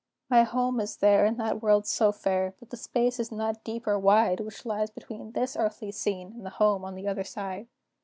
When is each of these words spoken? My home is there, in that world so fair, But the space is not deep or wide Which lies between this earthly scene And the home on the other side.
My 0.31 0.41
home 0.41 0.79
is 0.79 0.97
there, 0.97 1.27
in 1.27 1.37
that 1.37 1.61
world 1.61 1.85
so 1.85 2.11
fair, 2.11 2.55
But 2.57 2.71
the 2.71 2.75
space 2.75 3.19
is 3.19 3.31
not 3.31 3.63
deep 3.63 3.85
or 3.85 3.99
wide 3.99 4.39
Which 4.39 4.65
lies 4.65 4.89
between 4.89 5.33
this 5.33 5.55
earthly 5.55 5.91
scene 5.91 6.33
And 6.37 6.43
the 6.43 6.49
home 6.49 6.83
on 6.83 6.95
the 6.95 7.07
other 7.07 7.23
side. 7.23 7.67